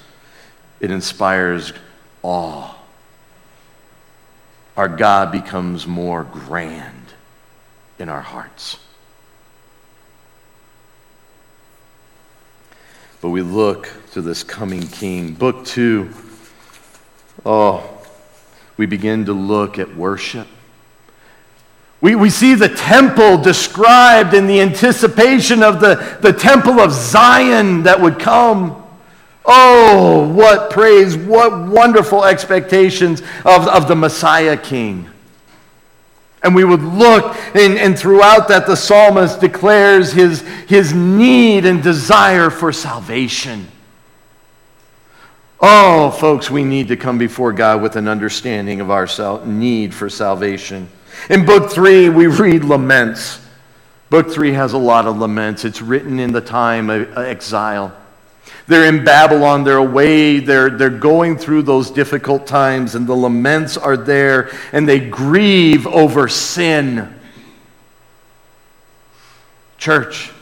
[0.80, 1.72] It inspires
[2.20, 2.74] awe.
[4.76, 7.14] Our God becomes more grand
[8.00, 8.80] in our hearts.
[13.20, 15.34] But we look to this coming king.
[15.34, 16.10] Book two,
[17.44, 18.04] oh,
[18.76, 20.48] we begin to look at worship.
[22.06, 27.82] We, we see the temple described in the anticipation of the, the temple of Zion
[27.82, 28.80] that would come.
[29.44, 35.10] Oh, what praise, what wonderful expectations of, of the Messiah King.
[36.44, 41.82] And we would look, and, and throughout that, the psalmist declares his, his need and
[41.82, 43.66] desire for salvation.
[45.58, 49.08] Oh, folks, we need to come before God with an understanding of our
[49.44, 50.88] need for salvation.
[51.30, 53.40] In book three, we read laments.
[54.10, 55.64] Book three has a lot of laments.
[55.64, 57.96] It's written in the time of uh, exile.
[58.68, 63.76] They're in Babylon, they're away, they're, they're going through those difficult times, and the laments
[63.76, 67.14] are there, and they grieve over sin.
[69.78, 70.32] Church,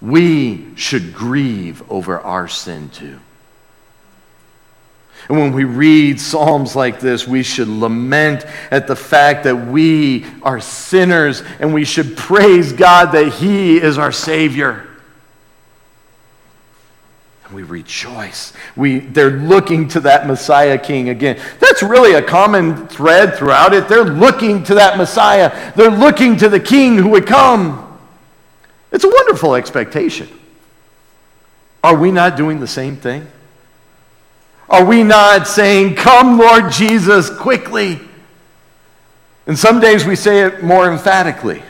[0.00, 3.18] we should grieve over our sin too.
[5.28, 10.26] And when we read Psalms like this, we should lament at the fact that we
[10.42, 14.86] are sinners and we should praise God that He is our Savior.
[17.46, 18.52] And we rejoice.
[18.76, 21.40] We, they're looking to that Messiah King again.
[21.58, 23.88] That's really a common thread throughout it.
[23.88, 27.80] They're looking to that Messiah, they're looking to the King who would come.
[28.92, 30.28] It's a wonderful expectation.
[31.82, 33.26] Are we not doing the same thing?
[34.68, 38.00] Are we not saying, Come, Lord Jesus, quickly?
[39.46, 41.62] And some days we say it more emphatically.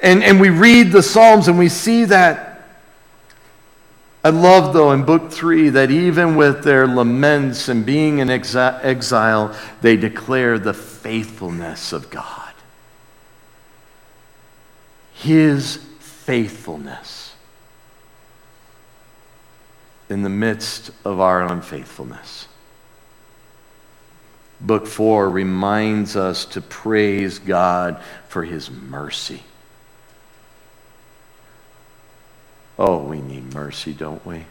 [0.00, 2.54] And, and we read the Psalms and we see that
[4.24, 9.54] I love, though, in book three that even with their laments and being in exile,
[9.82, 12.52] they declare the faithfulness of God.
[15.12, 17.23] His faithfulness
[20.08, 22.48] in the midst of our unfaithfulness.
[24.60, 29.42] Book four reminds us to praise God for his mercy.
[32.78, 34.44] Oh, we need mercy, don't we?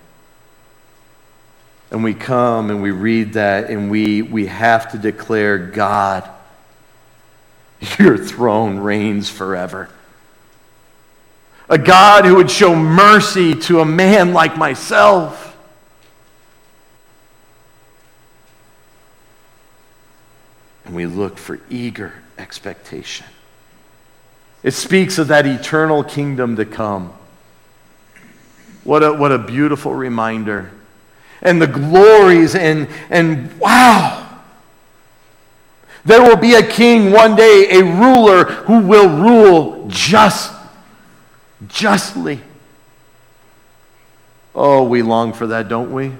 [1.92, 6.30] And we come and we read that and we, we have to declare, God,
[8.00, 9.90] your throne reigns forever.
[11.70, 15.58] A God who would show mercy to a man like myself.
[20.86, 23.26] And we look for eager expectation.
[24.62, 27.14] It speaks of that eternal kingdom to come
[28.84, 30.72] what a, what a beautiful reminder.
[31.42, 34.20] And the glories, and, and wow.
[36.06, 40.53] There will be a king one day, a ruler who will rule just,
[41.68, 42.40] justly.
[44.56, 46.12] Oh, we long for that, don't we?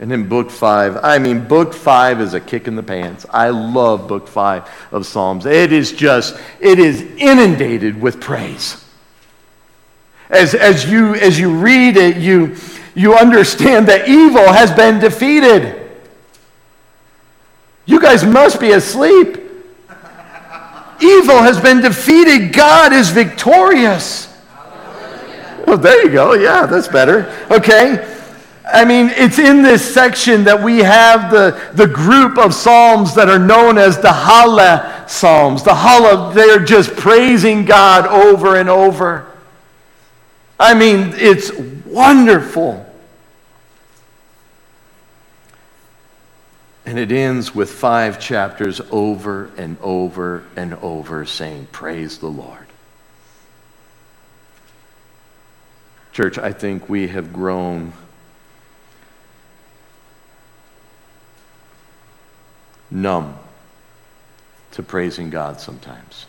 [0.00, 3.24] And in book five, I mean, book five is a kick in the pants.
[3.30, 5.46] I love book five of Psalms.
[5.46, 8.82] It is just, it is inundated with praise
[10.32, 12.56] as, as, you, as you read it, you,
[12.94, 15.78] you understand that evil has been defeated.
[17.84, 19.41] You guys must be asleep.
[21.02, 22.52] Evil has been defeated.
[22.52, 24.28] God is victorious.
[25.66, 26.34] Oh, there you go.
[26.34, 27.32] Yeah, that's better.
[27.50, 28.08] Okay.
[28.64, 33.28] I mean, it's in this section that we have the, the group of Psalms that
[33.28, 35.62] are known as the Hallel Psalms.
[35.62, 39.26] The Hallel, they're just praising God over and over.
[40.58, 41.50] I mean, it's
[41.84, 42.86] wonderful.
[46.84, 52.66] And it ends with five chapters over and over and over saying, Praise the Lord.
[56.12, 57.92] Church, I think we have grown
[62.90, 63.38] numb
[64.72, 66.26] to praising God sometimes.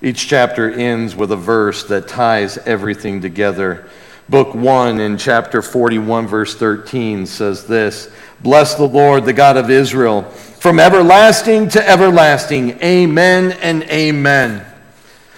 [0.00, 3.88] Each chapter ends with a verse that ties everything together.
[4.28, 8.08] Book 1 in chapter 41, verse 13 says this
[8.40, 12.80] Bless the Lord, the God of Israel, from everlasting to everlasting.
[12.82, 14.64] Amen and amen.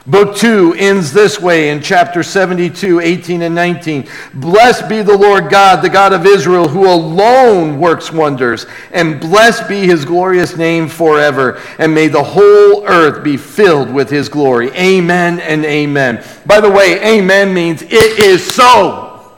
[0.07, 4.07] Book 2 ends this way in chapter 72, 18 and 19.
[4.34, 9.66] Blessed be the Lord God, the God of Israel, who alone works wonders, and blessed
[9.66, 11.59] be his glorious name forever.
[11.78, 14.70] And may the whole earth be filled with his glory.
[14.72, 16.22] Amen and amen.
[16.44, 19.32] By the way, amen means it is so.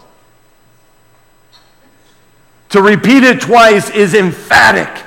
[2.70, 5.05] To repeat it twice is emphatic.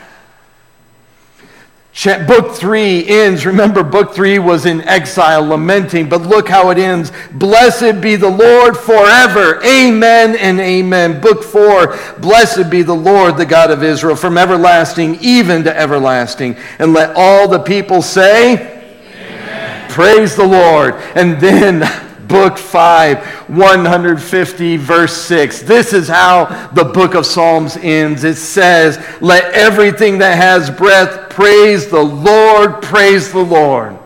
[2.28, 3.46] Book three ends.
[3.46, 7.12] Remember, book three was in exile, lamenting, but look how it ends.
[7.34, 9.62] Blessed be the Lord forever.
[9.66, 11.20] Amen and amen.
[11.20, 16.56] Book four, blessed be the Lord, the God of Israel, from everlasting even to everlasting.
[16.78, 18.82] And let all the people say,
[19.14, 19.90] Amen.
[19.90, 20.96] Praise the Lord.
[21.16, 21.82] And then
[22.30, 25.64] book 5, 150, verse 6.
[25.64, 28.24] This is how the book of Psalms ends.
[28.24, 33.98] It says, Let everything that has breath praise the Lord, praise the Lord.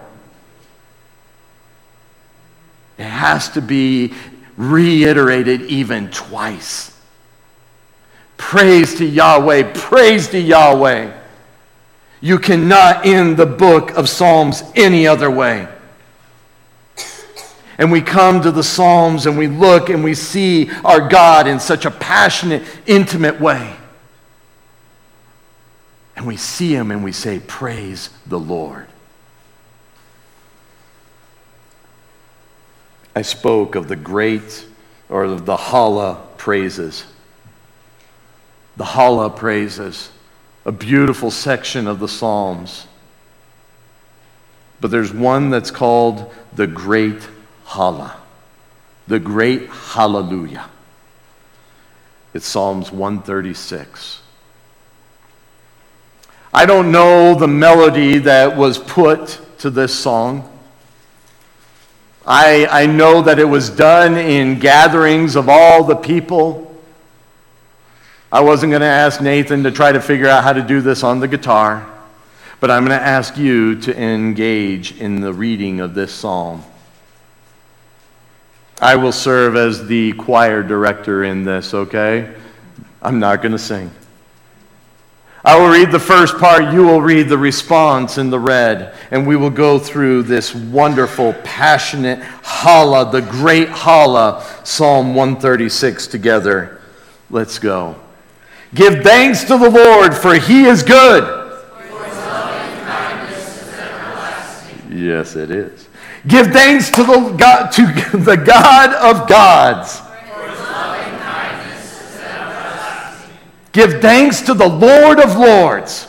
[2.98, 4.14] It has to be
[4.56, 6.98] reiterated even twice.
[8.38, 11.20] Praise to Yahweh, praise to Yahweh.
[12.22, 15.68] You cannot end the book of Psalms any other way
[17.78, 21.60] and we come to the Psalms and we look and we see our God in
[21.60, 23.76] such a passionate, intimate way.
[26.16, 28.88] And we see him and we say, Praise the Lord.
[33.16, 34.66] I spoke of the great
[35.10, 37.06] or of the Hallel praises.
[38.78, 40.12] The Hallel praises,
[40.66, 42.88] a beautiful section of the Psalms.
[44.82, 47.28] But there's one that's called the Great
[47.66, 48.16] Hallel.
[49.08, 50.70] the great hallelujah.
[52.34, 54.22] It's Psalms 136.
[56.54, 60.50] I don't know the melody that was put to this song.
[62.26, 66.82] I, I know that it was done in gatherings of all the people.
[68.32, 71.04] I wasn't going to ask Nathan to try to figure out how to do this
[71.04, 71.88] on the guitar,
[72.60, 76.64] but I'm going to ask you to engage in the reading of this psalm.
[78.84, 82.36] I will serve as the choir director in this, okay?
[83.02, 83.90] I'm not going to sing.
[85.46, 89.26] I will read the first part, you will read the response in the red, and
[89.26, 96.82] we will go through this wonderful, passionate Hallel, the great Hallel, Psalm 136 together.
[97.30, 97.96] Let's go.
[98.76, 101.24] Give thanks to the Lord, for he is good.
[104.92, 105.88] Yes, it is.
[106.26, 107.86] Give thanks to the God, to
[108.18, 110.02] the God of gods.
[113.74, 116.08] Give thanks to the Lord of lords.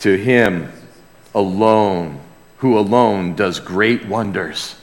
[0.00, 0.70] To him
[1.34, 2.20] alone,
[2.58, 4.74] who alone does great wonders.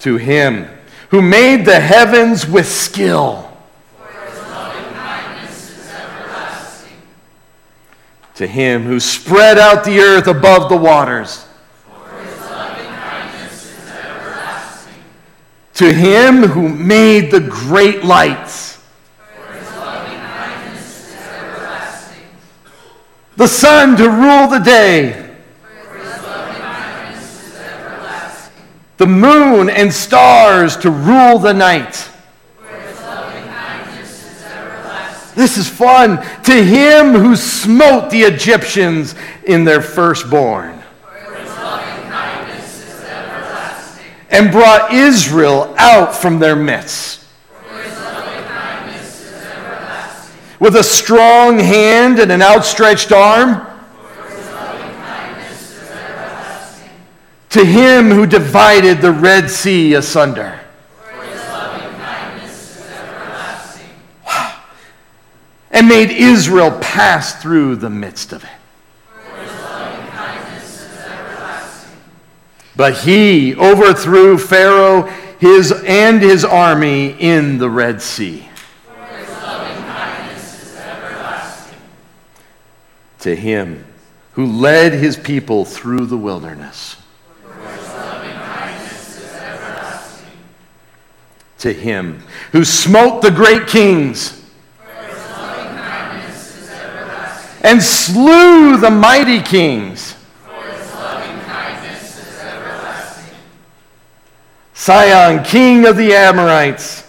[0.00, 0.68] To him
[1.08, 3.47] who made the heavens with skill.
[8.38, 11.44] To him who spread out the earth above the waters.
[15.74, 18.80] To him who made the great lights.
[23.34, 25.36] The sun to rule the day.
[28.98, 32.08] The moon and stars to rule the night.
[35.38, 36.16] This is fun.
[36.42, 39.14] To him who smote the Egyptians
[39.44, 40.82] in their firstborn.
[44.30, 47.24] and brought Israel out from their midst.
[50.58, 53.64] With a strong hand and an outstretched arm.
[57.50, 60.58] To him who divided the Red Sea asunder.
[65.70, 68.50] And made Israel pass through the midst of it.
[72.76, 78.48] But he overthrew Pharaoh his, and his army in the Red Sea.
[83.20, 83.84] To him
[84.32, 86.96] who led his people through the wilderness.
[91.58, 94.37] To him who smote the great kings
[97.62, 100.14] and slew the mighty kings.
[104.74, 107.04] Sihon, king of the Amorites.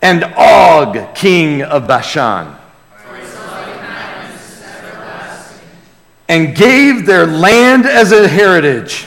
[0.00, 2.54] And Og, king of Bashan.
[6.28, 9.06] And gave their land as a heritage.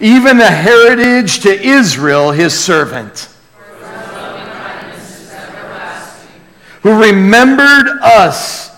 [0.00, 3.28] Even a heritage to Israel, his servant.
[6.82, 8.70] Who remembered us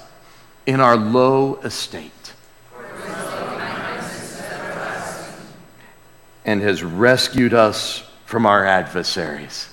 [0.66, 2.12] in our low estate.
[6.44, 9.68] and has rescued us from our adversaries.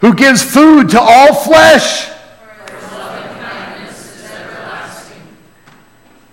[0.00, 2.10] Who gives food to all flesh.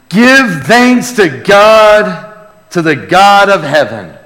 [0.09, 4.17] Give thanks to God, to the God of heaven.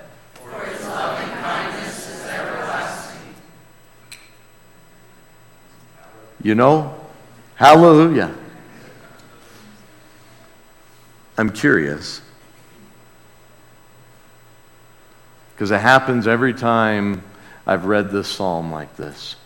[6.44, 6.94] You know,
[7.56, 8.36] hallelujah.
[11.38, 12.22] I'm curious.
[15.56, 17.24] Because it happens every time
[17.66, 19.38] I've read this psalm like this.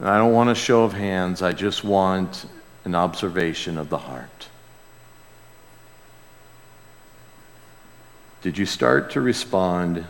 [0.00, 2.44] And I don't want a show of hands, I just want
[2.84, 4.48] an observation of the heart.
[8.42, 10.04] Did you start to respond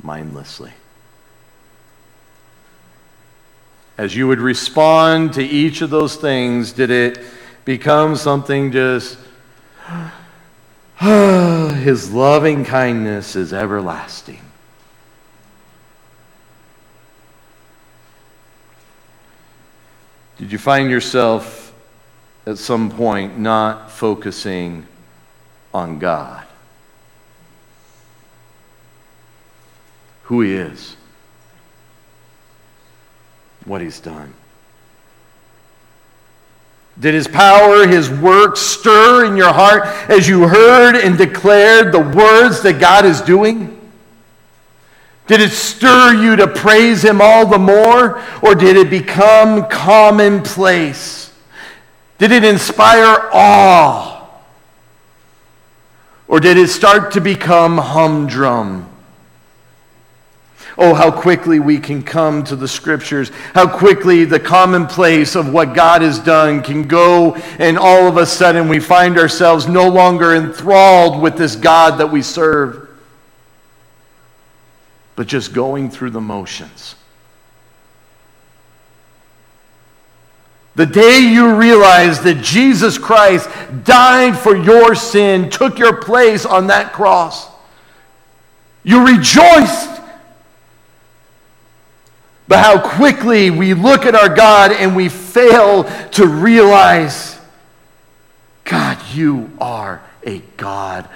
[0.00, 0.72] mindlessly?
[3.96, 7.20] As you would respond to each of those things, did it
[7.64, 9.18] become something just,
[10.98, 14.40] His loving kindness is everlasting?
[20.38, 21.72] Did you find yourself
[22.46, 24.86] at some point not focusing
[25.72, 26.44] on God?
[30.24, 30.96] who He is,
[33.64, 34.34] what He's done.
[36.98, 42.00] Did His power, His work stir in your heart as you heard and declared the
[42.00, 43.70] words that God is doing?
[45.26, 51.32] Did it stir you to praise Him all the more, or did it become commonplace?
[52.18, 54.28] Did it inspire awe?
[56.28, 58.93] Or did it start to become humdrum?
[60.76, 63.30] Oh, how quickly we can come to the scriptures.
[63.54, 68.26] How quickly the commonplace of what God has done can go, and all of a
[68.26, 72.88] sudden we find ourselves no longer enthralled with this God that we serve,
[75.14, 76.96] but just going through the motions.
[80.74, 83.48] The day you realize that Jesus Christ
[83.84, 87.48] died for your sin, took your place on that cross,
[88.82, 89.93] you rejoiced.
[92.46, 97.38] But how quickly we look at our God and we fail to realize
[98.64, 101.08] God, you are a God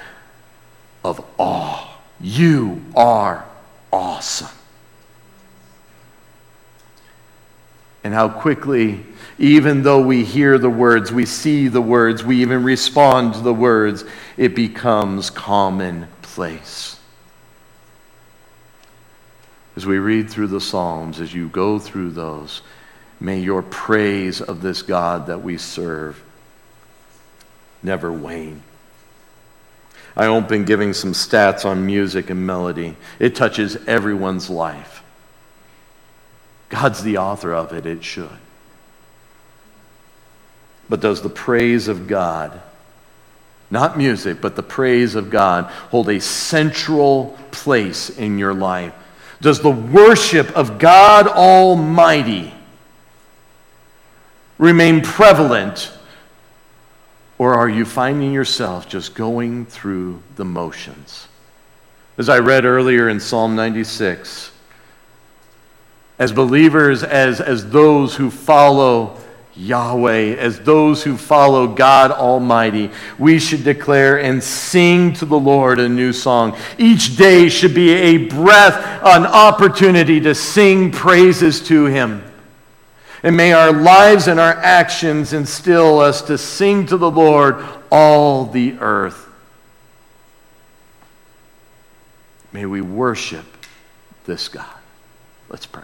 [1.04, 1.98] of awe.
[2.20, 3.44] You are
[3.92, 4.48] awesome.
[8.04, 9.04] And how quickly
[9.38, 13.54] even though we hear the words, we see the words, we even respond to the
[13.54, 14.04] words,
[14.36, 16.97] it becomes commonplace.
[19.78, 22.62] As we read through the Psalms, as you go through those,
[23.20, 26.20] may your praise of this God that we serve
[27.80, 28.64] never wane.
[30.16, 32.96] I open giving some stats on music and melody.
[33.20, 35.04] It touches everyone's life.
[36.70, 38.40] God's the author of it, it should.
[40.88, 42.60] But does the praise of God,
[43.70, 48.92] not music, but the praise of God, hold a central place in your life?
[49.40, 52.52] Does the worship of God Almighty
[54.58, 55.92] remain prevalent?
[57.38, 61.28] Or are you finding yourself just going through the motions?
[62.16, 64.50] As I read earlier in Psalm 96,
[66.18, 69.20] as believers, as, as those who follow
[69.58, 75.80] Yahweh, as those who follow God Almighty, we should declare and sing to the Lord
[75.80, 76.56] a new song.
[76.78, 82.22] Each day should be a breath, an opportunity to sing praises to Him.
[83.24, 88.44] And may our lives and our actions instill us to sing to the Lord all
[88.46, 89.26] the earth.
[92.52, 93.44] May we worship
[94.24, 94.66] this God.
[95.48, 95.82] Let's pray.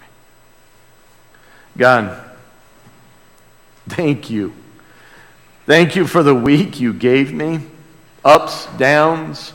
[1.77, 2.31] God,
[3.89, 4.55] Thank you.
[5.67, 7.61] Thank you for the week you gave me,
[8.25, 9.53] ups, downs.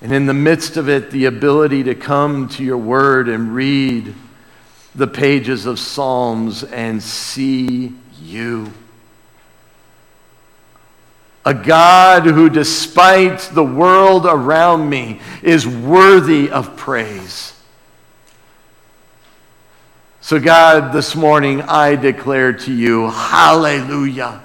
[0.00, 4.14] And in the midst of it, the ability to come to your word and read
[4.94, 8.72] the pages of Psalms and see you.
[11.44, 17.59] A God who, despite the world around me, is worthy of praise.
[20.30, 24.40] So, God, this morning I declare to you, hallelujah.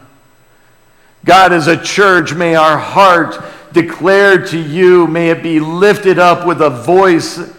[1.23, 3.37] God, as a church, may our heart
[3.71, 7.53] declare to you, may it be lifted up with a voice,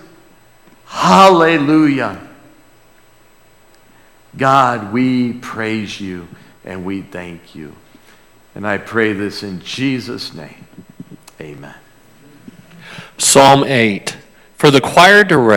[0.86, 2.20] hallelujah.
[4.36, 6.26] God, we praise you
[6.64, 7.76] and we thank you.
[8.56, 10.66] And I pray this in Jesus' name.
[11.40, 11.76] Amen.
[13.18, 14.16] Psalm 8.
[14.56, 15.46] For the choir director,